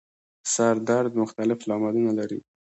سر 0.53 0.75
درد 0.89 1.13
مختلف 1.21 1.59
لاملونه 1.69 2.11
لري 2.19 2.39